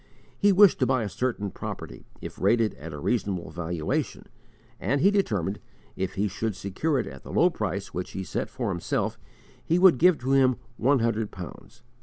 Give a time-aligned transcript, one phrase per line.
[0.35, 4.25] He wished to buy a certain property if rated at a reasonable valuation;
[4.79, 5.59] and he determined,
[5.95, 9.19] if he should secure it at the low price which he set for himself,
[9.63, 11.83] he would give to him one hundred pounds.